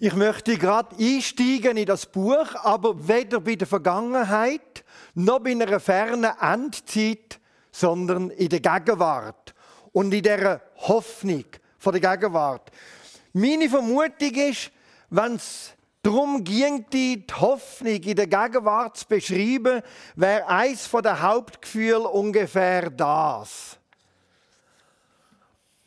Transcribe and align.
Ich 0.00 0.14
möchte 0.14 0.56
gerade 0.56 0.94
einsteigen 0.96 1.76
in 1.76 1.86
das 1.86 2.06
Buch, 2.06 2.54
aber 2.62 3.08
weder 3.08 3.40
bei 3.40 3.56
der 3.56 3.66
Vergangenheit 3.66 4.84
noch 5.14 5.40
bei 5.40 5.50
einer 5.50 5.80
fernen 5.80 6.30
Endzeit, 6.40 7.40
sondern 7.72 8.30
in 8.30 8.48
der 8.48 8.60
Gegenwart 8.60 9.54
und 9.90 10.14
in 10.14 10.22
der 10.22 10.62
Hoffnung 10.76 11.46
von 11.78 12.00
der 12.00 12.16
Gegenwart. 12.16 12.70
Meine 13.32 13.68
Vermutung 13.68 14.34
ist, 14.34 14.70
wenn 15.10 15.34
es 15.34 15.72
darum 16.00 16.44
ging, 16.44 16.86
die 16.92 17.26
Hoffnung 17.32 18.00
in 18.00 18.16
der 18.16 18.28
Gegenwart 18.28 18.98
zu 18.98 19.06
beschreiben, 19.08 19.82
wäre 20.14 20.46
eins 20.46 20.88
der 20.92 21.22
Hauptgefühle 21.22 22.08
ungefähr 22.08 22.88
das. 22.88 23.76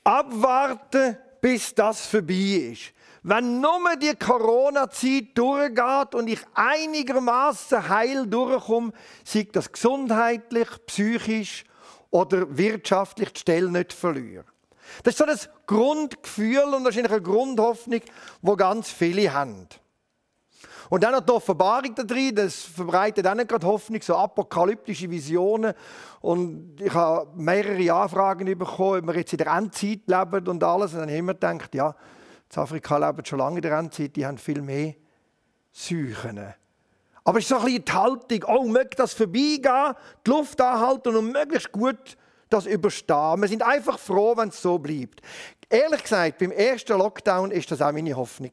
Abwarten, 0.03 1.15
bis 1.39 1.73
das 1.73 2.05
vorbei 2.07 2.73
ist. 2.73 2.91
Wenn 3.23 3.61
nur 3.61 3.95
die 4.01 4.15
Corona-Zeit 4.15 5.35
durchgeht 5.35 6.15
und 6.15 6.27
ich 6.27 6.39
einigermaßen 6.55 7.87
heil 7.87 8.25
durchkomme, 8.25 8.93
sei 9.23 9.47
das 9.51 9.71
gesundheitlich, 9.71 10.67
psychisch 10.87 11.63
oder 12.09 12.57
wirtschaftlich 12.57 13.31
die 13.33 13.39
Stelle 13.39 13.69
nicht 13.69 13.93
verliere. 13.93 14.45
Das 15.03 15.13
ist 15.13 15.17
so 15.19 15.25
das 15.25 15.49
Grundgefühl 15.67 16.73
und 16.73 16.83
wahrscheinlich 16.83 17.11
eine 17.11 17.21
Grundhoffnung, 17.21 18.01
wo 18.41 18.55
ganz 18.55 18.89
viele 18.89 19.31
haben. 19.31 19.67
Und 20.89 21.03
dann 21.03 21.13
noch 21.13 21.21
die 21.21 21.31
Offenbarung 21.31 21.95
da 21.95 22.03
drin, 22.03 22.35
das 22.35 22.55
verbreitet 22.55 23.25
auch 23.25 23.35
nicht 23.35 23.47
gerade 23.47 23.65
Hoffnung, 23.65 24.01
so 24.01 24.15
apokalyptische 24.15 25.09
Visionen. 25.09 25.73
Und 26.19 26.81
ich 26.81 26.93
habe 26.93 27.29
mehrere 27.35 27.93
Anfragen 27.93 28.45
bekommen, 28.57 28.99
ob 28.99 29.07
wir 29.07 29.21
jetzt 29.21 29.31
in 29.31 29.37
der 29.37 29.53
Endzeit 29.53 30.01
leben 30.05 30.47
und 30.47 30.61
alles. 30.61 30.91
Und 30.91 30.99
dann 30.99 31.03
habe 31.03 31.13
ich 31.13 31.19
immer 31.19 31.33
gedacht, 31.33 31.73
ja, 31.75 31.95
in 32.53 32.61
Afrika 32.61 32.97
leben 32.97 33.25
schon 33.25 33.39
lange 33.39 33.57
in 33.57 33.61
der 33.61 33.77
Endzeit, 33.77 34.15
die 34.15 34.25
haben 34.25 34.37
viel 34.37 34.61
mehr 34.61 34.93
Seuchen. 35.71 36.53
Aber 37.23 37.37
es 37.37 37.45
ist 37.45 37.49
so 37.49 37.57
ein 37.57 37.65
bisschen 37.65 37.85
die 37.85 37.91
Haltung, 37.91 38.43
oh, 38.47 38.63
möge 38.67 38.95
das 38.95 39.13
vorbeigehen, 39.13 39.93
die 40.25 40.29
Luft 40.29 40.59
anhalten 40.59 41.15
und 41.15 41.31
möglichst 41.31 41.71
gut 41.71 42.17
das 42.49 42.65
überstehen. 42.65 43.41
Wir 43.41 43.47
sind 43.47 43.63
einfach 43.63 43.97
froh, 43.97 44.35
wenn 44.35 44.49
es 44.49 44.61
so 44.61 44.77
bleibt. 44.77 45.21
Ehrlich 45.69 46.03
gesagt, 46.03 46.39
beim 46.39 46.51
ersten 46.51 46.97
Lockdown 46.97 47.51
ist 47.51 47.71
das 47.71 47.81
auch 47.81 47.91
meine 47.91 48.15
Hoffnung. 48.15 48.51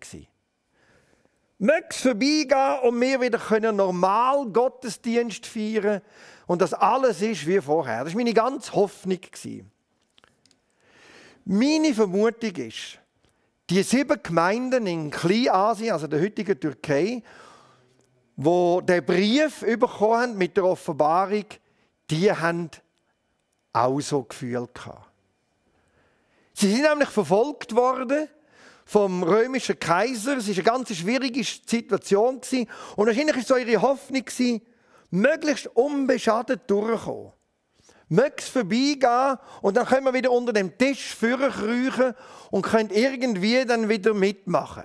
Möge 1.59 1.87
es 1.91 2.01
vorbeigehen 2.03 2.79
und 2.85 3.01
wir 3.01 3.21
wieder 3.21 3.39
können 3.39 3.75
normal 3.75 4.47
Gottesdienst 4.47 5.45
feiern 5.47 6.01
und 6.47 6.63
dass 6.63 6.73
alles 6.73 7.21
ist 7.21 7.47
wie 7.47 7.61
vorher. 7.61 8.05
Das 8.05 8.13
war 8.13 8.19
meine 8.19 8.35
ganze 8.35 8.73
Hoffnung. 8.75 9.19
Meine 11.45 11.95
Vermutung 11.95 12.55
ist, 12.55 13.01
die 13.71 13.83
sieben 13.83 14.23
Gemeinden 14.23 14.87
in 14.87 15.11
Kleinasien, 15.11 15.93
also 15.93 16.07
der 16.07 16.21
heutigen 16.21 16.59
Türkei, 16.59 17.23
wo 18.37 18.81
der 18.81 19.03
Brief 19.03 19.61
bekommen 19.61 20.21
haben 20.21 20.39
mit 20.39 20.57
der 20.57 20.65
Offenbarung, 20.65 21.45
die 22.11 22.33
haben 22.33 22.71
auch 23.73 24.01
so 24.01 24.23
Gefühl 24.23 24.69
gehabt. 24.73 25.11
Sie 26.55 26.71
sind 26.71 26.83
nämlich 26.83 27.11
verfolgt 27.11 27.75
worden 27.77 28.29
vom 28.85 29.23
römischen 29.23 29.79
Kaiser. 29.79 30.39
Es 30.39 30.49
war 30.49 30.55
eine 30.55 30.63
ganz 30.63 30.97
schwierige 30.97 31.45
Situation 31.45 32.41
und 32.97 33.07
wahrscheinlich 33.07 33.37
war 33.37 33.43
so 33.43 33.57
ihre 33.57 33.83
Hoffnung, 33.83 34.25
möglichst 35.11 35.67
unbeschadet 35.69 36.63
durchzukommen 36.69 37.33
möge 38.09 38.37
es 38.39 38.49
vorbeigehen 38.49 39.39
und 39.63 39.77
dann 39.77 39.87
können 39.87 40.05
wir 40.05 40.15
wieder 40.15 40.31
unter 40.31 40.53
dem 40.53 40.77
Tisch 40.77 41.15
vorkriechen 41.15 42.15
und 42.51 42.63
können 42.63 42.91
irgendwie 42.91 43.65
dann 43.65 43.89
wieder 43.89 44.15
mitmachen. 44.15 44.85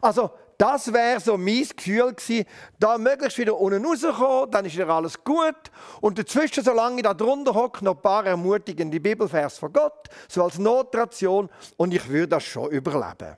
Also, 0.00 0.30
das 0.58 0.92
wäre 0.92 1.20
so 1.20 1.36
mein 1.36 1.66
Gefühl 1.76 2.14
gewesen, 2.14 2.46
da 2.78 2.96
möglichst 2.96 3.38
wieder 3.38 3.58
unten 3.58 3.84
rauskommen, 3.84 4.50
dann 4.50 4.64
ist 4.64 4.76
wieder 4.76 4.88
alles 4.88 5.22
gut. 5.24 5.56
Und 6.00 6.18
dazwischen, 6.18 6.62
solange 6.62 6.96
ich 6.96 7.02
da 7.02 7.14
drunter 7.14 7.54
hocke, 7.54 7.84
noch 7.84 7.96
ein 7.96 8.02
paar 8.02 8.24
ermutigende 8.24 9.00
Bibelvers 9.00 9.58
von 9.58 9.72
Gott, 9.72 10.08
so 10.28 10.44
als 10.44 10.58
Notration, 10.58 11.50
und 11.76 11.92
ich 11.92 12.08
würde 12.08 12.28
das 12.28 12.44
schon 12.44 12.70
überleben. 12.70 13.36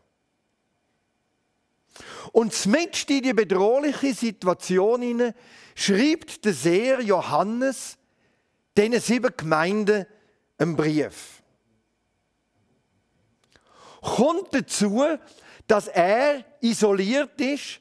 Und 2.33 2.67
mit 2.67 3.11
in 3.11 3.23
die 3.23 3.33
bedrohliche 3.33 4.13
Situation 4.13 5.01
hinein 5.01 5.35
schreibt 5.75 6.45
der 6.45 6.53
Seher 6.53 7.01
Johannes 7.01 7.97
diesen 8.77 9.01
sieben 9.01 9.33
Gemeinden 9.37 10.07
einen 10.59 10.77
Brief. 10.77 11.43
Kommt 14.01 14.55
dazu, 14.55 15.05
dass 15.67 15.89
er 15.89 16.45
isoliert 16.61 17.41
ist. 17.41 17.81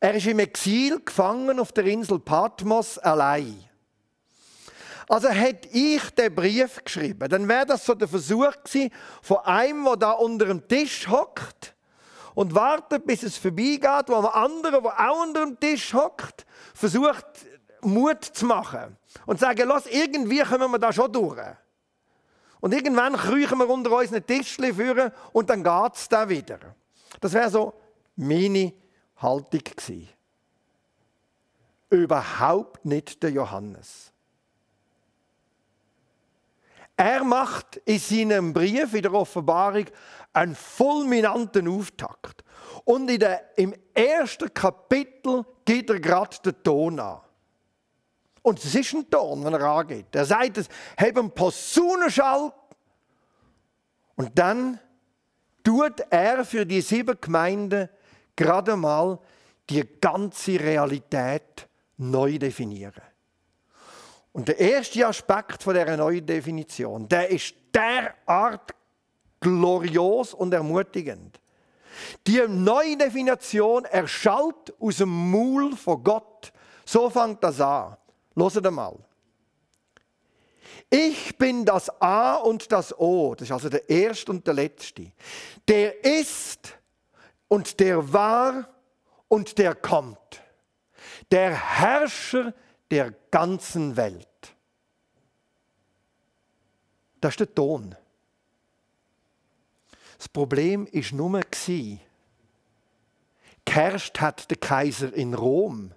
Er 0.00 0.14
ist 0.14 0.26
im 0.26 0.38
Exil 0.40 1.00
gefangen 1.04 1.58
auf 1.60 1.72
der 1.72 1.84
Insel 1.84 2.18
Patmos 2.18 2.98
allein. 2.98 3.64
Also 5.08 5.28
hätte 5.28 5.68
ich 5.68 6.10
den 6.10 6.34
Brief 6.34 6.82
geschrieben, 6.82 7.28
dann 7.28 7.46
wäre 7.46 7.66
das 7.66 7.84
so 7.84 7.94
der 7.94 8.08
Versuch 8.08 8.52
gewesen, 8.64 8.90
von 9.22 9.38
einem, 9.38 9.84
der 9.84 9.96
da 9.96 10.10
unter 10.12 10.46
dem 10.46 10.66
Tisch 10.66 11.06
hockt 11.08 11.74
und 12.34 12.54
wartet, 12.54 13.06
bis 13.06 13.22
es 13.22 13.36
vorbeigeht, 13.36 14.08
wo 14.08 14.16
ein 14.16 14.24
anderer, 14.26 14.80
der 14.80 15.10
auch 15.10 15.22
unter 15.22 15.44
dem 15.44 15.60
Tisch 15.60 15.92
hockt, 15.92 16.46
versucht, 16.74 17.26
Mut 17.84 18.24
zu 18.24 18.46
machen 18.46 18.96
und 19.26 19.38
sagen, 19.38 19.68
lass, 19.68 19.86
irgendwie 19.86 20.40
kommen 20.40 20.70
wir 20.70 20.78
da 20.78 20.92
schon 20.92 21.12
durch. 21.12 21.40
Und 22.60 22.72
irgendwann 22.72 23.14
kriechen 23.14 23.58
wir 23.58 23.68
unter 23.68 23.92
unseren 23.92 24.26
Tischchen 24.26 24.74
führen 24.74 25.12
und 25.32 25.50
dann 25.50 25.62
geht 25.62 25.94
es 25.94 26.08
da 26.08 26.28
wieder. 26.28 26.58
Das 27.20 27.32
wäre 27.32 27.50
so 27.50 27.74
meine 28.16 28.72
Haltung 29.16 29.60
gewesen. 29.64 30.08
Überhaupt 31.90 32.84
nicht 32.84 33.22
der 33.22 33.30
Johannes. 33.30 34.12
Er 36.96 37.24
macht 37.24 37.76
in 37.84 37.98
seinem 37.98 38.52
Brief, 38.52 38.94
in 38.94 39.02
der 39.02 39.12
Offenbarung, 39.12 39.86
einen 40.32 40.54
fulminanten 40.54 41.68
Auftakt. 41.68 42.44
Und 42.84 43.08
der, 43.08 43.56
im 43.56 43.74
ersten 43.92 44.52
Kapitel 44.52 45.44
geht 45.64 45.90
er 45.90 46.00
gerade 46.00 46.36
den 46.44 46.62
Ton 46.62 47.00
an. 47.00 47.20
Und 48.44 48.62
es 48.62 48.74
ist 48.74 48.92
ein 48.92 49.08
Ton, 49.08 49.42
wenn 49.42 49.54
er 49.54 49.62
angeht. 49.62 50.14
Er 50.14 50.26
sagt 50.26 50.58
es, 50.58 50.68
habe 50.98 51.20
einen 51.20 51.30
Posaunenschall. 51.30 52.52
Und 54.16 54.38
dann 54.38 54.78
tut 55.62 56.00
er 56.10 56.44
für 56.44 56.66
die 56.66 56.82
sieben 56.82 57.16
Gemeinden 57.18 57.88
gerade 58.36 58.76
mal 58.76 59.18
die 59.70 59.82
ganze 59.98 60.60
Realität 60.60 61.66
neu 61.96 62.38
definieren. 62.38 63.00
Und 64.32 64.48
der 64.48 64.58
erste 64.58 65.06
Aspekt 65.06 65.62
von 65.62 65.72
dieser 65.72 65.96
neuen 65.96 66.26
Definition, 66.26 67.08
der 67.08 67.30
ist 67.30 67.54
derart 67.74 68.74
glorios 69.40 70.34
und 70.34 70.52
ermutigend. 70.52 71.40
Die 72.26 72.42
neue 72.46 72.98
Definition 72.98 73.86
erschallt 73.86 74.74
aus 74.78 74.98
dem 74.98 75.30
Maul 75.30 75.74
von 75.74 76.04
Gott. 76.04 76.52
So 76.84 77.08
fängt 77.08 77.42
das 77.42 77.58
an. 77.58 77.96
Hört 78.36 78.72
mal. 78.72 78.98
Ich 80.90 81.36
bin 81.38 81.64
das 81.64 81.88
A 82.00 82.36
und 82.36 82.70
das 82.70 82.96
O, 82.98 83.34
das 83.34 83.48
ist 83.48 83.52
also 83.52 83.68
der 83.68 83.88
Erste 83.88 84.30
und 84.30 84.46
der 84.46 84.54
Letzte. 84.54 85.12
Der 85.66 86.04
ist 86.04 86.78
und 87.48 87.80
der 87.80 88.12
war 88.12 88.68
und 89.28 89.58
der 89.58 89.74
kommt. 89.74 90.42
Der 91.30 91.52
Herrscher 91.52 92.54
der 92.90 93.12
ganzen 93.30 93.96
Welt. 93.96 94.28
Das 97.20 97.32
ist 97.32 97.40
der 97.40 97.54
Ton. 97.54 97.96
Das 100.18 100.28
Problem 100.28 100.86
ist 100.86 101.12
nur, 101.12 101.40
geherrscht 103.64 104.20
hat 104.20 104.50
der 104.50 104.58
Kaiser 104.58 105.12
in 105.12 105.34
Rom. 105.34 105.92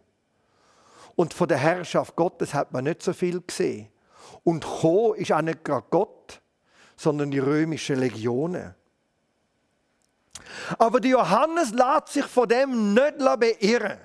Und 1.17 1.33
von 1.33 1.47
der 1.47 1.57
Herrschaft 1.57 2.15
Gottes 2.15 2.53
hat 2.53 2.71
man 2.71 2.83
nicht 2.83 3.01
so 3.01 3.11
viel 3.11 3.41
gesehen. 3.41 3.89
Und 4.43 4.63
Co 4.63 5.13
ist 5.13 5.31
auch 5.31 5.41
nicht 5.41 5.65
gerade 5.65 5.87
Gott, 5.89 6.39
sondern 6.95 7.31
die 7.31 7.39
römischen 7.39 7.97
Legionen. 7.97 8.75
Aber 10.77 10.99
der 10.99 11.11
Johannes 11.11 11.71
lässt 11.71 12.09
sich 12.09 12.25
von 12.25 12.47
dem 12.47 12.93
nicht 12.93 13.17
beirren, 13.17 13.97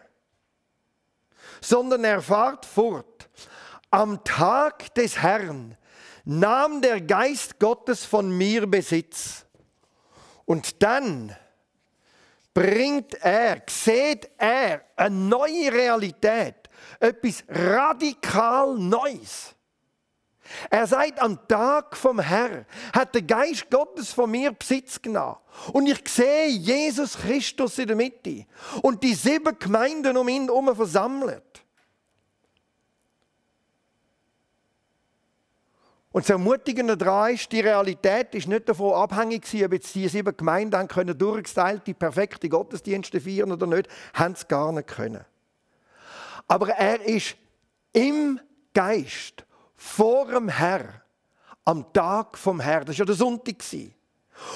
sondern 1.60 2.02
er 2.04 2.22
fährt 2.22 2.64
fort. 2.64 3.28
Am 3.90 4.24
Tag 4.24 4.94
des 4.94 5.18
Herrn 5.20 5.76
nahm 6.24 6.80
der 6.80 7.02
Geist 7.02 7.60
Gottes 7.60 8.06
von 8.06 8.34
mir 8.34 8.66
Besitz. 8.66 9.44
Und 10.46 10.82
dann 10.82 11.36
bringt 12.54 13.12
er, 13.20 13.60
sieht 13.68 14.30
er 14.38 14.80
eine 14.96 15.14
neue 15.14 15.70
Realität 15.70 16.61
etwas 17.00 17.44
radikal 17.48 18.78
Neues. 18.78 19.54
Er 20.70 20.86
sagt, 20.86 21.20
am 21.20 21.46
Tag 21.48 21.96
vom 21.96 22.18
Herrn 22.18 22.66
hat 22.92 23.14
der 23.14 23.22
Geist 23.22 23.70
Gottes 23.70 24.12
von 24.12 24.30
mir 24.30 24.52
Besitz 24.52 25.00
genommen. 25.00 25.36
Und 25.72 25.86
ich 25.86 26.06
sehe 26.08 26.48
Jesus 26.48 27.16
Christus 27.16 27.78
in 27.78 27.86
der 27.86 27.96
Mitte. 27.96 28.46
Und 28.82 29.02
die 29.02 29.14
sieben 29.14 29.58
Gemeinden 29.58 30.16
um 30.16 30.28
ihn 30.28 30.46
herum 30.46 30.74
versammelt. 30.74 31.52
Und 36.12 36.24
das 36.24 36.30
Ermutigende 36.30 36.96
daran 36.96 37.32
ist, 37.32 37.50
die 37.50 37.60
Realität 37.60 38.34
ist 38.34 38.46
nicht 38.46 38.68
davon 38.68 38.92
abhängig 38.92 39.44
ob 39.64 39.72
jetzt 39.72 39.94
die 39.94 40.08
sieben 40.08 40.36
Gemeinden 40.36 40.86
können 40.86 41.16
durchgeteilte, 41.16 41.94
perfekte 41.94 42.50
Gottesdienste 42.50 43.18
feiern 43.18 43.50
oder 43.50 43.66
nicht, 43.66 43.88
haben 44.12 44.34
sie 44.34 44.46
gar 44.46 44.72
nicht 44.72 44.88
können. 44.88 45.24
Aber 46.52 46.68
er 46.68 47.00
ist 47.00 47.34
im 47.94 48.38
Geist 48.74 49.46
vor 49.74 50.26
dem 50.26 50.50
Herr 50.50 51.02
am 51.64 51.90
Tag 51.94 52.36
vom 52.36 52.60
Herr. 52.60 52.80
Das 52.80 52.98
war 52.98 52.98
ja 52.98 53.04
der 53.06 53.14
Sonntag. 53.14 53.56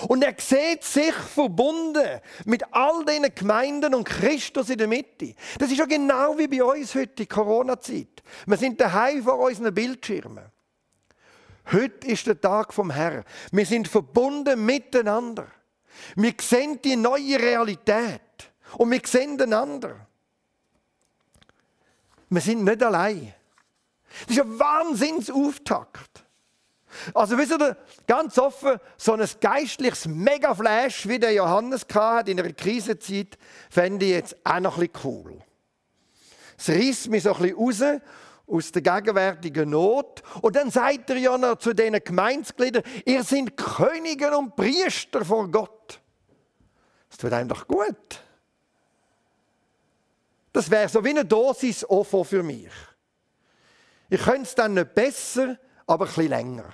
Und 0.07 0.23
er 0.23 0.35
sieht 0.37 0.85
sich 0.85 1.15
verbunden 1.15 2.21
mit 2.45 2.63
all 2.71 3.03
diesen 3.07 3.35
Gemeinden 3.35 3.95
und 3.95 4.05
Christus 4.05 4.69
in 4.69 4.77
der 4.77 4.89
Mitte. 4.89 5.35
Das 5.59 5.71
ist 5.71 5.79
ja 5.79 5.87
genau 5.87 6.37
wie 6.37 6.49
bei 6.49 6.63
uns 6.63 6.95
heute, 6.95 7.15
die 7.15 7.27
Corona-Zeit. 7.27 8.23
Wir 8.45 8.59
sind 8.59 8.79
daheim 8.79 9.23
vor 9.23 9.39
unseren 9.39 9.73
Bildschirmen. 9.73 10.53
Heute 11.73 12.09
ist 12.09 12.27
der 12.27 12.39
Tag 12.39 12.75
vom 12.75 12.91
Herrn. 12.91 13.25
Wir 13.53 13.65
sind 13.65 13.89
verbunden 13.89 14.67
miteinander. 14.67 15.47
Wir 16.15 16.35
sehen 16.43 16.79
die 16.83 16.97
neue 16.97 17.41
Realität 17.41 18.53
und 18.77 18.91
wir 18.91 19.01
sehen 19.03 19.41
einander. 19.41 20.07
Wir 22.29 22.41
sind 22.41 22.65
nicht 22.65 22.83
allein. 22.83 23.35
Das 24.27 24.37
ist 24.37 24.43
ein 24.43 24.59
Wahnsinnsauftakt. 24.59 26.25
Also 27.13 27.37
wisst 27.37 27.53
ihr, 27.53 27.77
ganz 28.07 28.39
offen, 28.39 28.79
so 28.97 29.13
ein 29.13 29.29
geistliches 29.41 30.07
Mega-Flash, 30.07 31.07
wie 31.09 31.19
der 31.19 31.33
Johannes 31.33 31.87
hatte 31.93 32.31
in 32.31 32.41
einer 32.41 32.53
Krisenzeit, 32.53 33.37
fände 33.69 34.07
ich 34.07 34.13
jetzt 34.13 34.37
auch 34.45 34.61
noch 34.61 34.79
ein 34.79 34.89
bisschen 34.89 35.05
cool. 35.05 35.39
Es 36.59 36.71
reißt 36.71 37.09
mich 37.09 37.23
so 37.23 37.35
ein 37.35 37.43
bisschen 37.43 38.01
raus 38.01 38.03
aus 38.47 38.73
der 38.73 38.83
gegenwärtigen 38.83 39.71
Not. 39.71 40.23
Und 40.41 40.57
dann 40.57 40.71
sagt 40.71 41.11
er 41.11 41.17
ja 41.17 41.37
noch 41.37 41.59
zu 41.59 41.75
diesen 41.75 42.03
Gemeinsgliedern, 42.03 42.83
ihr 43.05 43.23
seid 43.25 43.57
Könige 43.57 44.37
und 44.37 44.57
Priester 44.57 45.25
vor 45.25 45.51
Gott. 45.51 46.01
Das 47.09 47.19
tut 47.19 47.33
einem 47.33 47.49
doch 47.49 47.67
gut. 47.67 48.23
Das 50.57 50.71
wäre 50.71 50.89
so 50.89 51.05
wie 51.05 51.11
eine 51.11 51.27
Dosis 51.27 51.85
Offer 51.85 52.25
für 52.25 52.43
mich. 52.43 52.71
Ich 54.09 54.23
könnte 54.23 54.45
es 54.45 54.55
dann 54.55 54.73
nicht 54.73 54.95
besser, 54.95 55.59
aber 55.87 56.07
bisschen 56.07 56.29
länger. 56.29 56.73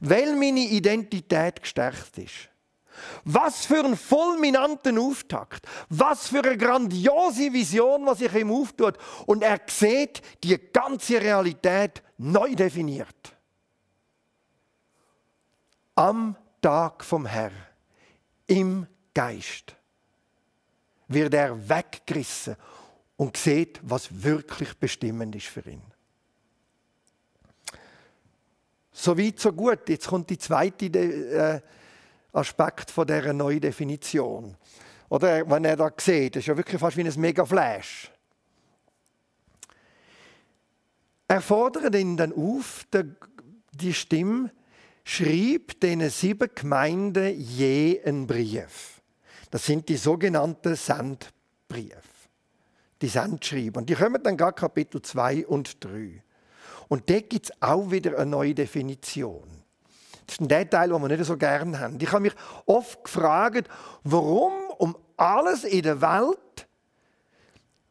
Weil 0.00 0.34
meine 0.34 0.60
Identität 0.60 1.60
gestärkt 1.60 2.16
ist. 2.16 2.48
Was 3.24 3.66
für 3.66 3.80
einen 3.80 3.98
fulminanten 3.98 4.98
Auftakt. 4.98 5.66
Was 5.90 6.28
für 6.28 6.42
eine 6.42 6.56
grandiose 6.56 7.52
Vision, 7.52 8.06
was 8.06 8.20
sich 8.20 8.32
ihm 8.32 8.50
auftut. 8.50 8.96
Und 9.26 9.42
er 9.42 9.60
sieht 9.66 10.22
die 10.42 10.56
ganze 10.72 11.20
Realität 11.20 12.02
neu 12.16 12.54
definiert. 12.54 13.36
Am 15.96 16.34
Tag 16.62 17.04
vom 17.04 17.26
Herrn, 17.26 17.52
im 18.46 18.86
Geist, 19.12 19.76
wird 21.08 21.34
er 21.34 21.68
weggerissen 21.68 22.56
und 23.16 23.36
sieht, 23.36 23.80
was 23.82 24.08
wirklich 24.22 24.76
bestimmend 24.76 25.34
ist 25.36 25.46
für 25.46 25.68
ihn. 25.68 25.82
So 28.92 29.16
weit, 29.18 29.38
so 29.38 29.52
gut. 29.52 29.88
Jetzt 29.88 30.06
kommt 30.06 30.30
die 30.30 30.38
zweite 30.38 30.86
äh, 30.86 31.60
Aspekt 32.32 32.90
von 32.90 33.06
dieser 33.06 33.32
neuen 33.32 33.60
Definition. 33.60 34.56
Oder 35.08 35.48
wenn 35.48 35.64
er 35.64 35.76
da 35.76 35.90
sieht, 35.96 36.36
das 36.36 36.40
ist 36.40 36.46
ja 36.46 36.56
wirklich 36.56 36.80
fast 36.80 36.96
wie 36.96 37.04
ein 37.04 37.20
Mega-Flash. 37.20 38.10
Er 41.28 41.40
fordert 41.40 41.94
ihn 41.94 42.16
dann 42.16 42.32
auf, 42.32 42.86
die 43.72 43.94
Stimme, 43.94 44.50
schrieb 45.04 45.80
den 45.80 46.08
sieben 46.08 46.48
Gemeinden 46.54 47.38
je 47.38 48.00
einen 48.04 48.26
Brief. 48.26 48.95
Das 49.56 49.64
sind 49.64 49.88
die 49.88 49.96
sogenannten 49.96 50.76
Sandbriefe. 50.76 52.02
Die 53.00 53.08
Sandschreiber. 53.08 53.78
Und 53.80 53.88
die 53.88 53.94
kommen 53.94 54.22
dann 54.22 54.36
gar 54.36 54.52
Kapitel 54.52 55.00
2 55.00 55.46
und 55.46 55.82
3. 55.82 56.22
Und 56.88 57.08
da 57.08 57.20
gibt 57.20 57.46
es 57.46 57.62
auch 57.62 57.90
wieder 57.90 58.18
eine 58.18 58.26
neue 58.26 58.54
Definition. 58.54 59.48
Das 60.26 60.34
ist 60.34 60.40
ein 60.42 60.48
Detail, 60.48 60.90
den 60.90 61.00
wir 61.00 61.08
nicht 61.08 61.24
so 61.24 61.38
gerne 61.38 61.80
haben. 61.80 61.98
Ich 61.98 62.12
habe 62.12 62.20
mich 62.20 62.34
oft 62.66 63.02
gefragt, 63.02 63.66
warum 64.04 64.52
um 64.76 64.94
alles 65.16 65.64
in 65.64 65.84
der 65.84 66.02
Welt 66.02 66.68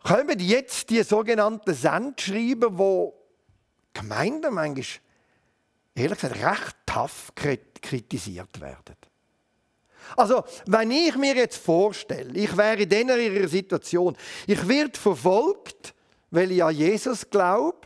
kommen 0.04 0.38
jetzt 0.38 0.92
die 0.92 1.02
sogenannten 1.02 1.74
Sendschreiber, 1.74 2.78
wo 2.78 3.16
Gemeinden 3.92 4.54
manchmal, 4.54 5.02
ehrlich 5.96 6.20
gesagt, 6.20 6.44
recht 6.44 6.76
tough 6.86 7.32
kritisiert 7.34 8.62
werden. 8.62 8.96
Also, 10.16 10.44
wenn 10.68 10.92
ich 10.92 11.16
mir 11.16 11.36
jetzt 11.36 11.58
vorstelle, 11.58 12.32
ich 12.34 12.56
wäre 12.56 12.84
in 12.84 12.90
dieser 12.90 13.48
Situation, 13.48 14.16
ich 14.48 14.68
werde 14.68 14.98
verfolgt, 14.98 15.94
weil 16.32 16.52
ich 16.52 16.64
an 16.64 16.76
Jesus 16.76 17.30
glaube, 17.30 17.78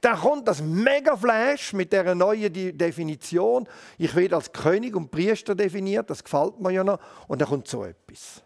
dann 0.00 0.18
kommt 0.18 0.46
das 0.46 0.62
Mega-Flash 0.62 1.72
mit 1.72 1.92
der 1.92 2.14
neuen 2.14 2.52
Definition. 2.76 3.68
Ich 3.98 4.14
werde 4.14 4.36
als 4.36 4.52
König 4.52 4.94
und 4.94 5.10
Priester 5.10 5.54
definiert, 5.54 6.10
das 6.10 6.22
gefällt 6.22 6.60
mir 6.60 6.70
ja 6.70 6.84
noch. 6.84 6.98
Und 7.28 7.40
dann 7.40 7.48
kommt 7.48 7.68
so 7.68 7.84
etwas. 7.84 8.42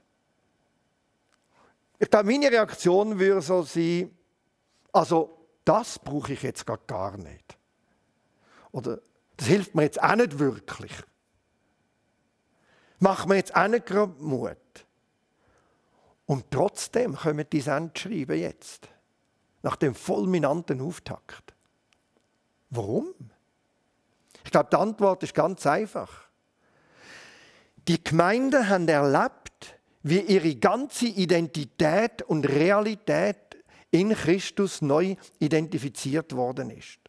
Ich 1.98 2.10
glaube, 2.10 2.26
meine 2.26 2.50
Reaktion 2.50 3.18
würde 3.18 3.40
so 3.40 3.62
sein, 3.62 4.10
also 4.92 5.38
das 5.64 5.98
brauche 5.98 6.32
ich 6.34 6.42
jetzt 6.42 6.66
gar 6.66 7.16
nicht. 7.16 7.56
Oder 8.72 9.00
das 9.36 9.46
hilft 9.46 9.74
mir 9.74 9.82
jetzt 9.82 10.02
auch 10.02 10.16
nicht 10.16 10.38
wirklich. 10.38 10.92
Macht 13.04 13.28
mir 13.28 13.34
jetzt 13.36 13.54
auch 13.54 13.68
nicht 13.68 13.84
gerade 13.84 14.14
Mut. 14.18 14.56
Und 16.24 16.50
trotzdem 16.50 17.14
kommen 17.14 17.44
die 17.52 17.60
Sendschreiben 17.60 18.38
jetzt 18.38 18.88
nach 19.62 19.76
dem 19.76 19.94
fulminanten 19.94 20.80
Auftakt. 20.80 21.52
Warum? 22.70 23.08
Ich 24.42 24.50
glaube, 24.50 24.70
die 24.72 24.76
Antwort 24.76 25.22
ist 25.22 25.34
ganz 25.34 25.66
einfach. 25.66 26.28
Die 27.88 28.02
Gemeinden 28.02 28.70
haben 28.70 28.88
erlebt, 28.88 29.78
wie 30.02 30.20
ihre 30.20 30.54
ganze 30.54 31.04
Identität 31.04 32.22
und 32.22 32.48
Realität 32.48 33.58
in 33.90 34.14
Christus 34.14 34.80
neu 34.80 35.16
identifiziert 35.40 36.34
worden 36.34 36.70
ist. 36.70 37.00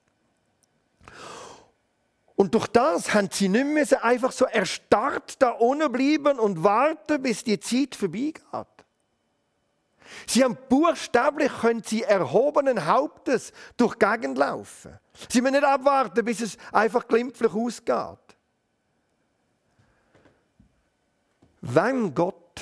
Und 2.35 2.53
durch 2.53 2.67
das 2.67 3.13
haben 3.13 3.29
sie 3.31 3.47
nicht 3.47 3.65
mehr 3.65 4.03
einfach 4.03 4.31
so 4.31 4.45
erstarrt 4.45 5.41
da 5.41 5.51
unten 5.51 5.91
bleiben 5.91 6.37
und 6.37 6.63
warten, 6.63 7.21
bis 7.21 7.43
die 7.43 7.59
Zeit 7.59 7.95
vorbeigeht. 7.95 8.43
Sie 10.27 10.43
haben 10.43 10.57
buchstäblich 10.69 11.51
können 11.61 11.83
sie 11.83 12.03
erhobenen 12.03 12.85
Hauptes 12.85 13.53
durch 13.77 13.95
die 13.95 14.05
Gegend 14.05 14.37
laufen. 14.37 14.99
Sie 15.29 15.41
müssen 15.41 15.53
nicht 15.53 15.63
abwarten, 15.63 16.25
bis 16.25 16.41
es 16.41 16.57
einfach 16.71 17.07
glimpflich 17.07 17.53
ausgeht. 17.53 18.19
Wenn 21.61 22.13
Gott 22.13 22.61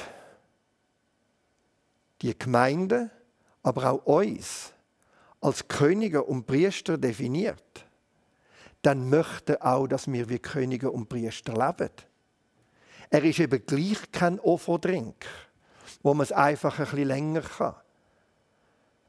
die 2.21 2.37
Gemeinde, 2.37 3.09
aber 3.63 3.91
auch 3.91 4.05
uns 4.05 4.71
als 5.41 5.67
Könige 5.67 6.23
und 6.23 6.45
Priester 6.45 6.97
definiert, 6.97 7.85
dann 8.83 9.09
möchte 9.09 9.59
er 9.59 9.73
auch, 9.73 9.87
dass 9.87 10.11
wir 10.11 10.29
wie 10.29 10.39
Könige 10.39 10.91
und 10.91 11.09
Priester 11.09 11.53
leben. 11.53 11.91
Er 13.09 13.23
ist 13.23 13.39
eben 13.39 13.65
gleich 13.65 14.11
kein 14.11 14.39
Offerdrink 14.39 15.25
wo 16.03 16.13
man 16.13 16.25
es 16.25 16.31
einfach 16.31 16.77
ein 16.77 16.85
bisschen 16.85 17.07
länger 17.07 17.41
kann. 17.41 17.75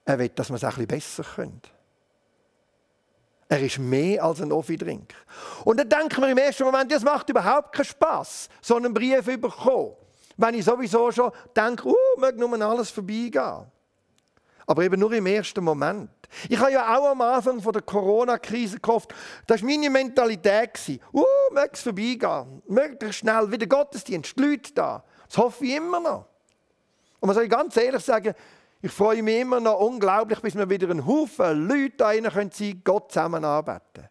Er 0.04 0.18
will, 0.18 0.28
dass 0.30 0.48
man 0.48 0.56
es 0.56 0.64
ein 0.64 0.70
bisschen 0.70 0.86
besser 0.86 1.24
könnte. 1.24 1.70
Er 3.48 3.60
ist 3.60 3.78
mehr 3.78 4.24
als 4.24 4.40
ein 4.40 4.52
Offi-Drink. 4.52 5.12
Und 5.64 5.78
dann 5.78 5.88
denkt 5.88 6.18
man 6.18 6.30
im 6.30 6.38
ersten 6.38 6.64
Moment, 6.64 6.90
das 6.90 7.02
macht 7.02 7.28
überhaupt 7.28 7.74
keinen 7.74 7.84
Spass, 7.84 8.48
so 8.62 8.76
einen 8.76 8.94
Brief 8.94 9.24
zu 9.24 9.36
bekommen. 9.36 9.92
Wenn 10.36 10.54
ich 10.54 10.64
sowieso 10.64 11.12
schon 11.12 11.30
denke, 11.54 11.88
uh, 11.88 11.94
möge 12.18 12.40
nur 12.40 12.60
alles 12.60 12.90
vorbeigehen. 12.90 13.66
Aber 14.66 14.82
eben 14.82 14.98
nur 14.98 15.12
im 15.12 15.26
ersten 15.26 15.62
Moment. 15.62 16.10
Ich 16.48 16.58
habe 16.58 16.72
ja 16.72 16.96
auch 16.96 17.10
am 17.10 17.20
Anfang 17.20 17.60
von 17.60 17.72
der 17.72 17.82
Corona-Krise 17.82 18.80
gehofft, 18.80 19.14
das 19.46 19.62
war 19.62 19.68
meine 19.68 19.90
Mentalität. 19.90 21.00
Uh, 21.12 21.22
möge 21.52 21.70
es 21.72 21.82
vorbeigehen. 21.82 22.62
Möglichst 22.66 23.20
schnell 23.20 23.50
wieder 23.50 23.66
Gottesdienst, 23.66 24.36
die 24.38 24.42
Leute 24.42 24.72
da. 24.72 25.04
Das 25.28 25.38
hoffe 25.38 25.64
ich 25.64 25.76
immer 25.76 26.00
noch. 26.00 26.26
Und 27.20 27.28
man 27.28 27.34
soll 27.34 27.48
ganz 27.48 27.76
ehrlich 27.76 28.02
sagen, 28.02 28.34
Ich 28.84 28.92
freue 28.92 29.22
mich 29.22 29.40
immer 29.40 29.60
noch 29.60 29.80
unglaublich, 29.80 30.40
bis 30.40 30.54
wir 30.54 30.68
wieder 30.68 30.90
einen 30.90 31.06
Haufen 31.06 31.66
Leute 31.66 31.94
da 31.96 32.08
rein 32.08 32.24
können 32.24 32.50
sein, 32.52 32.82
Gott 32.84 33.10
zusammen 33.10 33.42
arbeiten. 33.42 34.10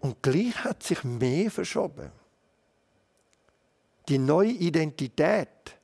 Und 0.00 0.20
gleich 0.20 0.64
hat 0.64 0.82
sich 0.82 1.04
mehr 1.04 1.48
verschoben. 1.48 2.10
Die 4.08 4.18
neue 4.18 4.48
Identität, 4.48 5.76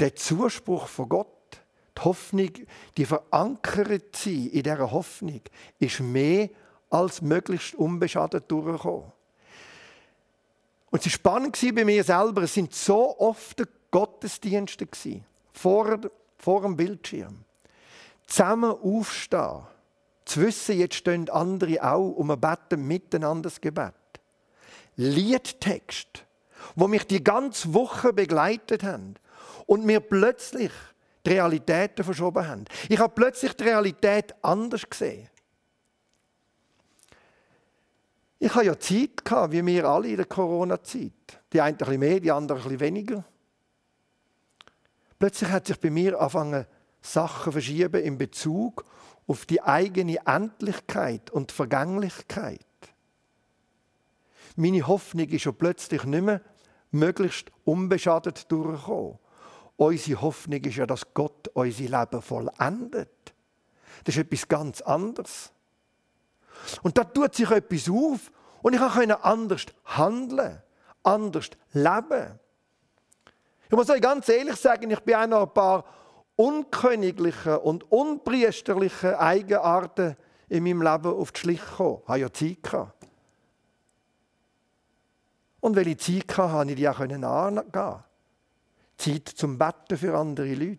der 0.00 0.14
Zuspruch 0.14 0.86
von 0.88 1.08
Gott, 1.08 1.28
die 1.96 2.00
Hoffnung, 2.02 2.50
die 2.96 3.04
verankert 3.04 4.16
sein 4.16 4.48
in 4.48 4.62
dieser 4.62 4.90
Hoffnung, 4.90 5.40
ist 5.78 6.00
mehr 6.00 6.50
als 6.90 7.22
möglichst 7.22 7.74
unbeschadet 7.74 8.50
durchgekommen. 8.50 9.12
Und 10.90 11.00
es 11.00 11.06
war 11.06 11.10
spannend 11.12 11.74
bei 11.74 11.84
mir 11.84 12.04
selber. 12.04 12.42
Es 12.42 12.54
sind 12.54 12.72
so 12.72 13.18
oft 13.18 13.62
Gottesdienste 13.90 14.86
vor, 15.52 16.00
vor 16.38 16.62
dem 16.62 16.76
Bildschirm. 16.76 17.44
Zusammen 18.26 18.70
aufstehen. 18.70 19.62
Zu 20.24 20.40
wissen, 20.40 20.78
jetzt 20.78 20.94
stehen 20.94 21.28
andere 21.30 21.82
auch 21.82 22.10
und 22.10 22.28
wir 22.28 22.36
beten 22.36 22.86
miteinander 22.86 23.50
das 23.50 23.60
Gebet. 23.60 23.92
Liedtext, 24.96 26.24
wo 26.74 26.88
mich 26.88 27.06
die 27.06 27.22
ganze 27.22 27.74
Woche 27.74 28.12
begleitet 28.12 28.82
haben 28.82 29.16
und 29.66 29.84
mir 29.84 30.00
plötzlich 30.00 30.72
die 31.26 31.30
Realitäten 31.30 32.04
verschoben 32.04 32.46
haben. 32.46 32.64
Ich 32.88 32.98
habe 32.98 33.14
plötzlich 33.14 33.54
die 33.54 33.64
Realität 33.64 34.34
anders 34.42 34.88
gesehen. 34.88 35.28
Ich 38.38 38.54
hatte 38.54 38.66
ja 38.66 38.78
Zeit, 38.78 39.24
gehabt, 39.24 39.52
wie 39.52 39.64
wir 39.64 39.84
alle 39.86 40.08
in 40.08 40.16
der 40.16 40.26
Corona-Zeit. 40.26 41.40
Die 41.52 41.60
einen 41.60 41.76
ein 41.76 41.78
bisschen 41.78 41.98
mehr, 41.98 42.20
die 42.20 42.30
anderen 42.30 42.60
ein 42.60 42.64
bisschen 42.64 42.80
weniger. 42.80 43.24
Plötzlich 45.18 45.50
hat 45.50 45.66
sich 45.66 45.80
bei 45.80 45.88
mir 45.88 46.20
angefangen, 46.20 46.66
Sachen 47.00 47.52
verschieben 47.52 48.02
in 48.02 48.18
Bezug 48.18 48.84
auf 49.26 49.46
die 49.46 49.62
eigene 49.62 50.18
Endlichkeit 50.26 51.30
und 51.30 51.52
Vergänglichkeit. 51.52 52.60
Meine 54.56 54.86
Hoffnung 54.86 55.28
ist 55.28 55.44
ja 55.44 55.52
plötzlich 55.52 56.04
nicht 56.04 56.22
mehr 56.22 56.40
möglichst 56.90 57.50
unbeschadet 57.64 58.50
durchgekommen. 58.50 59.18
Unsere 59.76 60.20
Hoffnung 60.20 60.60
ist 60.60 60.76
ja, 60.76 60.86
dass 60.86 61.12
Gott 61.14 61.48
unser 61.48 61.82
Leben 61.82 62.22
vollendet. 62.22 63.34
Das 64.04 64.16
ist 64.16 64.22
etwas 64.22 64.48
ganz 64.48 64.80
anderes. 64.82 65.50
Und 66.82 66.96
da 66.96 67.04
tut 67.04 67.34
sich 67.34 67.50
etwas 67.50 67.88
auf 67.88 68.30
und 68.62 68.74
ich 68.74 68.80
kann 68.80 69.10
anders 69.10 69.66
handeln, 69.84 70.62
anders 71.02 71.50
leben. 71.72 72.38
Ich 73.66 73.76
muss 73.76 73.90
euch 73.90 74.00
ganz 74.00 74.28
ehrlich 74.28 74.56
sagen, 74.56 74.90
ich 74.90 75.00
bin 75.00 75.30
noch 75.30 75.42
ein 75.42 75.54
paar 75.54 75.84
unkönigliche 76.36 77.58
und 77.60 77.90
unpriesterliche 77.90 79.18
Eigenarten 79.18 80.16
in 80.48 80.62
meinem 80.62 80.82
Leben 80.82 81.12
auf 81.12 81.32
die 81.32 81.40
Schliche 81.40 81.64
gekommen. 81.64 82.00
Ich 82.04 82.08
hatte 82.08 82.20
ja 82.20 82.32
Zeit. 82.32 82.62
Gehabt. 82.62 83.06
Und 85.60 85.76
weil 85.76 85.88
ich 85.88 85.98
Zeit 85.98 86.36
hatte, 86.36 86.50
konnte 86.50 86.72
ich 86.72 86.76
die 86.76 86.88
auch 86.88 87.00
angehen. 87.00 88.04
Zeit 88.96 89.28
zum 89.28 89.58
Betten 89.58 89.98
für 89.98 90.16
andere 90.16 90.54
Leute. 90.54 90.78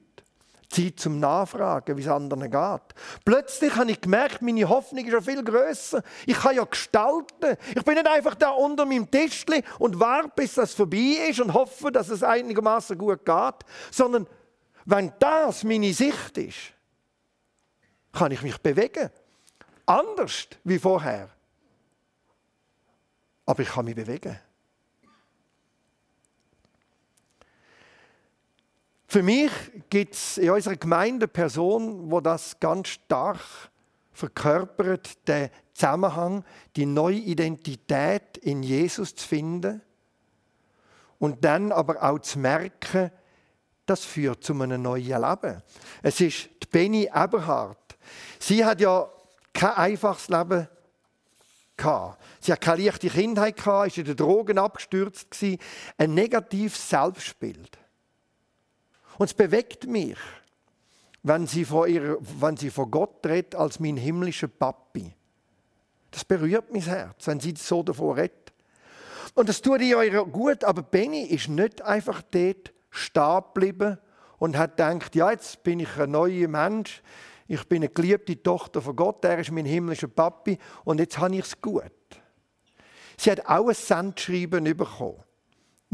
Zeit 0.69 0.99
zum 0.99 1.19
Nachfragen, 1.19 1.95
wie 1.95 2.01
es 2.01 2.07
anderen 2.07 2.49
geht. 2.49 2.95
Plötzlich 3.23 3.75
habe 3.75 3.91
ich 3.91 4.01
gemerkt, 4.01 4.41
meine 4.41 4.67
Hoffnung 4.67 5.05
ist 5.05 5.11
ja 5.11 5.21
viel 5.21 5.43
grösser. 5.43 6.03
Ich 6.25 6.37
kann 6.37 6.55
ja 6.55 6.63
gestalten. 6.65 7.57
Ich 7.75 7.83
bin 7.83 7.95
nicht 7.95 8.07
einfach 8.07 8.35
da 8.35 8.49
unter 8.49 8.85
meinem 8.85 9.09
Tischli 9.09 9.63
und 9.79 9.99
warte, 9.99 10.31
bis 10.35 10.55
das 10.55 10.73
vorbei 10.73 11.27
ist 11.29 11.39
und 11.39 11.53
hoffe, 11.53 11.91
dass 11.91 12.09
es 12.09 12.23
einigermaßen 12.23 12.97
gut 12.97 13.23
geht, 13.23 13.55
sondern 13.91 14.27
wenn 14.85 15.13
das 15.19 15.63
meine 15.63 15.93
Sicht 15.93 16.37
ist, 16.37 16.73
kann 18.11 18.31
ich 18.31 18.41
mich 18.41 18.57
bewegen. 18.57 19.09
Anders 19.85 20.47
wie 20.63 20.79
vorher. 20.79 21.29
Aber 23.45 23.61
ich 23.61 23.69
kann 23.69 23.85
mich 23.85 23.95
bewegen. 23.95 24.39
Für 29.15 29.23
mich 29.23 29.49
gibt 29.89 30.13
es 30.13 30.37
in 30.37 30.49
unserer 30.49 30.75
Gemeinde 30.75 31.23
eine 31.23 31.27
Person, 31.29 32.11
wo 32.11 32.19
das 32.19 32.59
ganz 32.59 32.89
stark 32.89 33.39
verkörpert, 34.11 35.25
den 35.25 35.49
Zusammenhang, 35.73 36.43
die 36.75 36.85
neue 36.85 37.19
Identität 37.19 38.35
in 38.39 38.61
Jesus 38.61 39.15
zu 39.15 39.25
finden 39.25 39.81
und 41.17 41.45
dann 41.45 41.71
aber 41.71 42.03
auch 42.03 42.19
zu 42.19 42.39
merken, 42.39 43.09
das 43.85 44.03
führt 44.03 44.43
zu 44.43 44.51
einem 44.51 44.81
neuen 44.81 45.05
Leben. 45.05 45.63
Es 46.03 46.19
ist 46.19 46.49
die 46.61 46.67
Benny 46.69 47.05
Eberhardt. 47.05 47.97
Sie 48.37 48.65
hat 48.65 48.81
ja 48.81 49.09
kein 49.53 49.75
einfaches 49.75 50.27
Leben 50.27 50.67
gehabt. 51.77 52.21
Sie 52.41 52.51
hat 52.51 52.59
keine 52.59 52.83
leichte 52.83 53.09
Kindheit 53.09 53.55
gehabt, 53.55 53.87
ist 53.87 53.97
in 53.97 54.03
den 54.03 54.17
Drogen 54.17 54.57
abgestürzt 54.57 55.29
ein 55.97 56.13
negatives 56.13 56.89
Selbstbild. 56.89 57.79
Und 59.17 59.27
es 59.27 59.33
bewegt 59.33 59.87
mich, 59.87 60.17
wenn 61.23 61.47
sie, 61.47 61.65
vor 61.65 61.87
ihr, 61.87 62.17
wenn 62.39 62.55
sie 62.57 62.69
vor 62.69 62.89
Gott 62.89 63.25
redet 63.25 63.55
als 63.55 63.79
mein 63.79 63.97
himmlischer 63.97 64.47
Papi. 64.47 65.13
Das 66.11 66.23
berührt 66.23 66.71
mein 66.71 66.83
Herz, 66.83 67.27
wenn 67.27 67.39
sie 67.39 67.53
so 67.57 67.83
davor 67.83 68.17
redet. 68.17 68.53
Und 69.33 69.49
das 69.49 69.61
tut 69.61 69.81
ihr 69.81 70.25
gut, 70.25 70.63
aber 70.63 70.81
Benny 70.81 71.23
ist 71.23 71.49
nicht 71.49 71.81
einfach 71.81 72.21
dort 72.21 72.71
stehen 72.89 73.41
geblieben 73.53 73.97
und 74.37 74.57
hat 74.57 74.77
gedacht, 74.77 75.15
ja, 75.15 75.31
jetzt 75.31 75.61
bin 75.63 75.81
ich 75.81 75.99
ein 75.99 76.11
neuer 76.11 76.47
Mensch, 76.47 77.01
ich 77.47 77.63
bin 77.67 77.83
eine 77.83 77.89
geliebte 77.89 78.41
Tochter 78.41 78.81
von 78.81 78.95
Gott, 78.95 79.25
er 79.25 79.39
ist 79.39 79.51
mein 79.51 79.65
himmlischer 79.65 80.07
Papi 80.07 80.57
und 80.83 80.99
jetzt 80.99 81.17
habe 81.17 81.35
ich 81.35 81.45
es 81.45 81.59
gut. 81.59 81.91
Sie 83.17 83.31
hat 83.31 83.45
auch 83.45 83.67
ein 83.67 83.75
Sendschreiben 83.75 84.63
bekommen. 84.63 85.24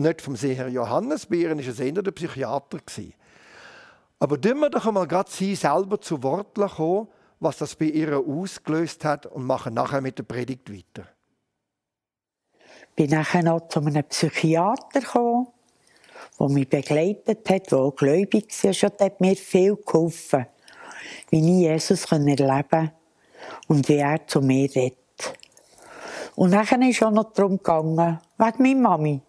Nicht 0.02 0.22
vom 0.22 0.36
Seher 0.36 0.68
Johannes, 0.68 1.28
ihr 1.30 1.52
war 1.52 1.60
es 1.60 1.80
eher 1.80 2.02
der 2.02 2.12
Psychiater. 2.12 2.80
Aber 4.18 4.42
tun 4.42 4.60
wir 4.60 4.72
doch 4.72 4.88
einmal 4.88 5.08
gerade 5.08 5.30
sie 5.30 5.54
selber 5.54 6.02
zu 6.02 6.24
Wort 6.24 6.56
kommen, 6.56 7.08
was 7.40 7.58
das 7.58 7.76
bei 7.76 7.86
ihr 7.86 8.18
ausgelöst 8.18 9.06
hat 9.06 9.28
und 9.28 9.46
machen 9.46 9.76
nachher 9.76 10.02
mit 10.02 10.18
der 10.18 10.24
Predigt 10.24 10.72
weiter. 10.72 11.08
Ich 12.90 12.96
bin 12.96 13.12
nachher 13.12 13.44
noch 13.44 13.68
zu 13.68 13.80
einem 13.80 14.04
Psychiater 14.04 15.02
gekommen, 15.02 15.48
der 16.40 16.50
mich 16.50 16.68
begleitet 16.68 17.48
hat, 17.48 17.72
der 17.72 17.78
auch 17.78 17.96
gläubig 17.96 18.52
war 18.64 18.92
und 18.92 19.02
hat 19.02 19.22
mir 19.22 19.36
viel 19.36 19.76
geholfen, 19.76 20.48
wie 21.30 21.40
ich 21.40 21.70
Jesus 21.70 22.12
erleben 22.12 22.40
konnte 22.40 22.92
und 23.68 23.88
wie 23.88 23.98
er 23.98 24.26
zu 24.26 24.42
mir 24.42 24.68
redet. 24.76 24.98
Und 26.36 26.52
dann 26.54 26.82
ist 26.82 26.98
es 26.98 27.04
auch 27.04 27.12
noch 27.12 27.34
darum 27.34 27.58
gegangen, 27.58 28.20
wegen 28.40 28.64
meiner 28.64 28.90
Mami 28.90 29.22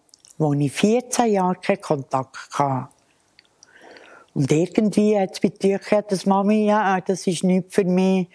wo 0.43 0.53
ich 0.53 0.71
14 0.71 1.31
Jahre 1.31 1.55
keinen 1.55 1.81
Kontakt 1.81 2.49
hatte. 2.59 2.89
Und 4.33 4.51
irgendwie 4.51 5.17
hat 5.17 5.31
es 5.33 5.41
gedacht, 5.41 6.11
dass 6.11 6.25
Mami, 6.25 6.65
ja, 6.65 6.99
das 7.01 7.25
ist 7.27 7.43
nichts 7.43 7.75
für 7.75 7.85
mich. 7.85 8.27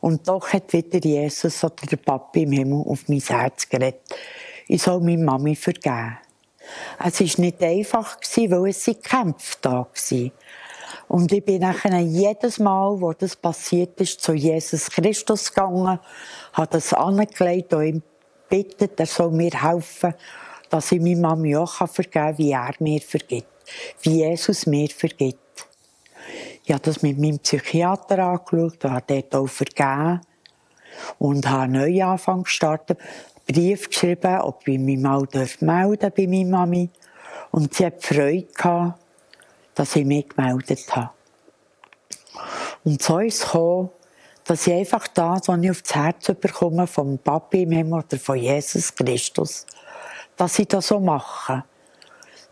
Und 0.00 0.26
doch 0.26 0.52
hat 0.52 0.72
wieder 0.72 0.98
Jesus 0.98 1.62
oder 1.64 1.86
der 1.90 1.96
Papi 1.96 2.44
im 2.44 2.52
Himmel 2.52 2.84
auf 2.86 3.08
mein 3.08 3.20
Herz 3.20 3.68
geredet. 3.68 4.00
Ich 4.68 4.82
soll 4.82 5.00
meine 5.00 5.22
Mami 5.22 5.56
vergeben. 5.56 6.18
Es 7.04 7.20
war 7.20 7.44
nicht 7.44 7.62
einfach, 7.62 8.16
weil 8.36 8.70
es 8.70 8.84
sind 8.84 9.02
Kämpfe 9.02 9.56
da 9.60 9.72
waren. 9.72 10.32
Und 11.08 11.32
ich 11.32 11.44
bin 11.44 11.60
nachher 11.60 11.98
jedes 11.98 12.60
Mal, 12.60 13.00
wo 13.00 13.12
das 13.12 13.34
passiert 13.34 14.00
ist, 14.00 14.20
zu 14.20 14.32
Jesus 14.32 14.88
Christus 14.88 15.52
gegangen, 15.52 15.98
habe 16.52 16.68
das 16.70 16.94
angelegt 16.94 17.74
und 17.74 17.84
ihm 17.84 18.02
bittet, 18.48 18.98
er 19.00 19.06
soll 19.06 19.32
mir 19.32 19.50
helfen 19.50 20.14
dass 20.70 20.92
ich 20.92 21.00
meiner 21.00 21.28
Mami 21.28 21.56
auch 21.56 21.86
vergeben 21.88 22.10
kann, 22.12 22.38
wie 22.38 22.52
er 22.52 22.74
mir 22.78 23.00
vergibt. 23.00 23.48
Wie 24.02 24.18
Jesus 24.18 24.66
mir 24.66 24.88
vergibt. 24.88 25.38
Ich 26.64 26.72
habe 26.72 26.82
das 26.82 27.02
mit 27.02 27.18
meinem 27.18 27.38
Psychiater 27.38 28.18
angeschaut 28.20 28.84
habe 28.84 29.02
dort 29.06 29.34
auch 29.34 29.48
vergeben. 29.48 30.20
Und 31.18 31.48
habe 31.48 31.62
einen 31.62 31.72
Neuanfang 31.72 32.44
gestartet, 32.44 32.98
einen 33.00 33.54
Brief 33.54 33.88
geschrieben, 33.88 34.40
ob 34.40 34.66
ich 34.66 34.78
mich 34.78 34.98
mal 34.98 35.26
melden 35.60 36.12
bei 36.16 36.26
meiner 36.26 36.58
Mami. 36.58 36.90
Und 37.50 37.74
sie 37.74 37.86
hat 37.86 38.02
Freude 38.02 38.46
gehabt, 38.54 39.00
dass 39.74 39.96
ich 39.96 40.04
mich 40.04 40.28
gemeldet 40.28 40.94
habe. 40.94 41.10
Und 42.84 43.02
so 43.02 43.18
ist 43.18 43.40
es 43.40 43.44
gekommen, 43.44 43.90
dass 44.44 44.66
ich 44.66 44.72
einfach 44.74 45.06
das, 45.08 45.48
was 45.48 45.62
ich 45.62 45.70
auf 45.70 45.82
das 45.82 45.94
Herz 45.94 46.26
bekomme, 46.40 46.86
vom 46.86 47.18
Papi 47.18 47.62
im 47.62 47.72
Himmel 47.72 48.02
oder 48.04 48.18
von 48.18 48.36
Jesus 48.36 48.94
Christus, 48.94 49.66
dass 50.40 50.58
ich 50.58 50.68
das 50.68 50.86
so 50.86 50.98
mache. 50.98 51.64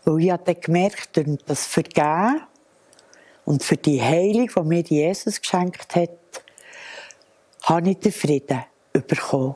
Weil 0.05 0.23
ich 0.23 0.31
habe 0.31 0.53
gemerkt, 0.53 1.17
durch 1.17 1.39
das 1.47 1.65
Vergehen 1.65 2.41
und 3.45 3.63
für 3.63 3.77
die 3.77 3.99
Heilung, 3.99 4.47
die 4.55 4.61
mir 4.61 4.81
Jesus 4.81 5.41
geschenkt 5.41 5.95
hat, 5.95 6.09
habe 7.63 7.89
ich 7.89 7.97
den 7.97 8.11
Frieden 8.11 8.63
bekommen. 8.93 9.55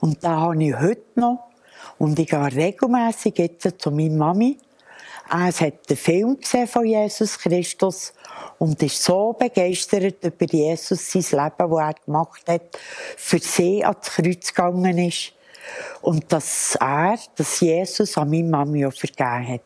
Und 0.00 0.22
da 0.22 0.40
habe 0.40 0.62
ich 0.62 0.78
heute 0.78 1.02
noch. 1.14 1.48
Und 1.98 2.18
ich 2.18 2.28
gehe 2.28 2.44
regelmässig 2.44 3.38
jetzt 3.38 3.80
zu 3.80 3.90
meiner 3.90 4.16
Mami. 4.16 4.58
Er 5.30 5.46
hat 5.46 5.88
den 5.88 5.96
Film 5.96 6.38
gesehen 6.38 6.66
von 6.66 6.84
Jesus 6.84 7.38
Christus 7.38 8.12
und 8.58 8.82
ist 8.82 9.02
so 9.02 9.32
begeistert 9.32 10.22
über 10.22 10.44
Jesus, 10.44 11.10
sein 11.10 11.22
Leben, 11.22 11.70
das 11.70 11.78
er 11.78 11.94
gemacht 12.04 12.42
hat, 12.48 12.78
für 13.16 13.38
sie 13.38 13.82
ans 13.82 14.10
Kreuz 14.10 14.52
gegangen 14.52 14.98
ist. 14.98 15.32
Und 16.00 16.32
dass 16.32 16.76
er, 16.80 17.18
dass 17.36 17.60
Jesus 17.60 18.16
an 18.18 18.30
meine 18.30 18.48
Mami 18.48 18.86
auch 18.86 18.92
vergeben 18.92 19.48
hat. 19.48 19.60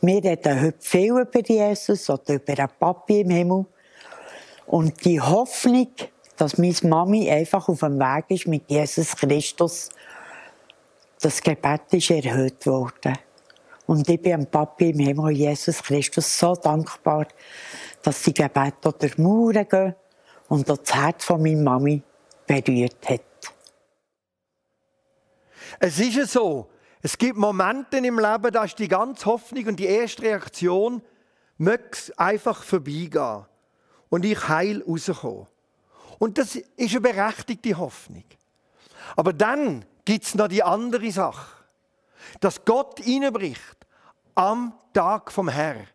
Wir 0.00 0.22
reden 0.22 0.62
heute 0.62 0.78
viel 0.80 1.18
über 1.18 1.40
Jesus 1.40 2.08
oder 2.08 2.34
über 2.34 2.58
einen 2.58 2.68
Papi 2.78 3.20
im 3.20 3.30
Himmel. 3.30 3.66
Und 4.66 5.04
die 5.04 5.20
Hoffnung, 5.20 5.88
dass 6.36 6.58
meine 6.58 6.74
Mami 6.82 7.30
einfach 7.30 7.68
auf 7.68 7.80
dem 7.80 7.98
Weg 7.98 8.24
ist 8.28 8.46
mit 8.46 8.70
Jesus 8.70 9.16
Christus, 9.16 9.88
das 11.20 11.40
Gebet 11.40 11.82
ist 11.90 12.10
erhöht 12.10 12.66
worden. 12.66 13.18
Und 13.86 14.08
ich 14.08 14.20
bin 14.20 14.32
dem 14.32 14.46
Papi 14.46 14.90
im 14.90 14.98
Himmel, 14.98 15.32
Jesus 15.32 15.82
Christus, 15.82 16.38
so 16.38 16.54
dankbar, 16.54 17.26
dass 18.02 18.22
die 18.22 18.34
Gebete 18.34 18.92
durch 18.98 19.14
die 19.14 19.20
Mauern 19.20 19.68
gehen 19.68 19.94
und 20.48 20.68
das 20.68 20.80
Herz 20.92 21.24
von 21.24 21.42
meiner 21.42 21.62
Mami 21.62 22.02
berührt 22.46 23.08
hat. 23.08 23.31
Es 25.78 25.98
ist 25.98 26.14
ja 26.14 26.26
so, 26.26 26.70
es 27.00 27.18
gibt 27.18 27.36
Momente 27.36 27.98
im 27.98 28.18
Leben, 28.18 28.52
da 28.52 28.64
ist 28.64 28.78
die 28.78 28.88
ganze 28.88 29.26
Hoffnung 29.26 29.66
und 29.66 29.76
die 29.76 29.86
erste 29.86 30.22
Reaktion, 30.22 31.02
möge 31.58 31.98
einfach 32.16 32.62
vorbeigehen 32.62 33.44
und 34.08 34.24
ich 34.24 34.48
heil 34.48 34.82
rauskommen. 34.86 35.46
Und 36.18 36.38
das 36.38 36.56
ist 36.56 36.92
eine 36.92 37.00
berechtigte 37.00 37.76
Hoffnung. 37.76 38.24
Aber 39.16 39.32
dann 39.32 39.84
gibt 40.04 40.24
es 40.24 40.34
noch 40.34 40.48
die 40.48 40.62
andere 40.62 41.10
Sache, 41.10 41.64
dass 42.40 42.64
Gott 42.64 43.00
hineinbricht 43.00 43.76
am 44.34 44.74
Tag 44.92 45.32
vom 45.32 45.48
Herrn. 45.48 45.86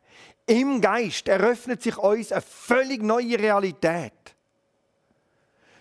Im 0.46 0.82
Geist 0.82 1.28
eröffnet 1.28 1.82
sich 1.82 1.98
uns 1.98 2.32
eine 2.32 2.42
völlig 2.42 3.02
neue 3.02 3.38
Realität. 3.38 4.14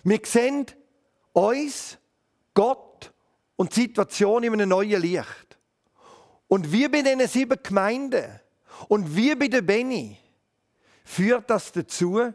Wir 0.03 0.21
sehen 0.25 0.67
uns, 1.33 1.99
Gott 2.55 2.86
und 3.57 3.75
die 3.75 3.83
Situation 3.83 4.43
in 4.45 4.53
einem 4.53 4.69
neuen 4.69 5.01
Licht. 5.01 5.59
Und 6.49 6.71
wie 6.71 6.89
bei 6.89 7.03
diesen 7.03 7.27
sieben 7.27 7.59
Gemeinden 7.63 8.41
und 8.89 9.17
wie 9.17 9.35
bei 9.35 9.49
der 9.49 9.63
Benny 9.63 10.17
führt 11.05 11.51
das 11.51 11.73
dazu, 11.73 12.33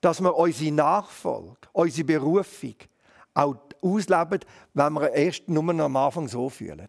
dass 0.00 0.20
wir 0.20 0.34
unsere 0.34 0.72
Nachfolge, 0.72 1.68
unsere 1.72 2.04
Berufung 2.04 2.74
auch 3.34 3.56
ausleben, 3.82 4.40
wenn 4.74 4.92
wir 4.94 5.12
erst 5.12 5.48
nur 5.48 5.62
noch 5.62 5.84
am 5.84 5.96
Anfang 5.96 6.28
so 6.28 6.48
fühlen. 6.48 6.88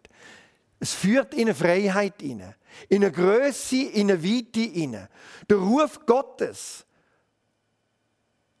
Es 0.80 0.92
führt 0.94 1.34
in 1.34 1.42
eine 1.42 1.54
Freiheit 1.54 2.20
hinein, 2.20 2.54
in 2.88 3.04
eine 3.04 3.12
Größe, 3.12 3.76
in 3.76 4.10
eine 4.10 4.22
Weite. 4.22 5.08
Der 5.48 5.56
Ruf 5.56 6.04
Gottes 6.06 6.84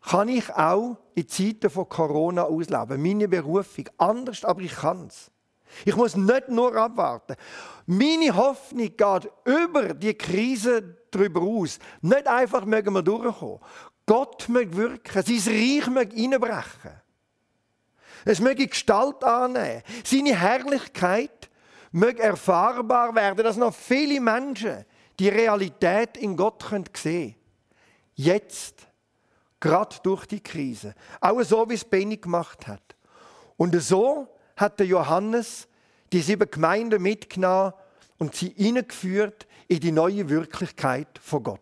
kann 0.02 0.28
ich 0.28 0.52
auch 0.52 0.96
in 1.14 1.28
Zeiten 1.28 1.70
von 1.70 1.88
Corona 1.88 2.42
ausleben. 2.44 3.02
Meine 3.02 3.28
Berufung. 3.28 3.88
Anders, 3.98 4.44
aber 4.44 4.60
ich 4.62 4.74
kann 4.74 5.06
es. 5.06 5.30
Ich 5.84 5.96
muss 5.96 6.16
nicht 6.16 6.48
nur 6.48 6.74
abwarten. 6.76 7.36
Meine 7.86 8.34
Hoffnung 8.36 8.90
geht 8.96 9.32
über 9.44 9.94
die 9.94 10.14
Krise 10.14 10.96
darüber 11.10 11.40
aus. 11.40 11.78
Nicht 12.00 12.26
einfach 12.26 12.64
mögen 12.64 12.92
wir 12.92 13.02
durchkommen. 13.02 13.60
Gott 14.04 14.48
möge 14.48 14.76
wirken, 14.76 15.22
sein 15.22 15.54
Reich 15.54 15.86
möge 15.88 16.16
einbrechen. 16.16 17.00
Es 18.24 18.40
möge 18.40 18.66
Gestalt 18.66 19.22
annehmen. 19.24 19.82
Seine 20.04 20.38
Herrlichkeit 20.38 21.50
möge 21.92 22.22
erfahrbar 22.22 23.14
werden, 23.14 23.44
dass 23.44 23.56
noch 23.56 23.74
viele 23.74 24.20
Menschen 24.20 24.84
die 25.18 25.28
Realität 25.28 26.16
in 26.16 26.36
Gott 26.36 26.64
sehen 26.64 26.84
können. 26.92 27.34
Jetzt, 28.14 28.86
gerade 29.62 29.96
durch 30.02 30.26
die 30.26 30.42
Krise. 30.42 30.94
Auch 31.20 31.40
so, 31.42 31.70
wie 31.70 31.74
es 31.74 31.84
Benny 31.84 32.18
gemacht 32.18 32.66
hat. 32.66 32.82
Und 33.56 33.80
so 33.80 34.28
hat 34.56 34.78
der 34.78 34.86
Johannes 34.86 35.68
die 36.12 36.20
sieben 36.20 36.50
Gemeinden 36.50 37.00
mitgenommen 37.00 37.72
und 38.18 38.34
sie 38.34 38.54
eingeführt 38.58 39.46
in 39.68 39.80
die 39.80 39.92
neue 39.92 40.28
Wirklichkeit 40.28 41.18
von 41.22 41.42
Gott. 41.44 41.60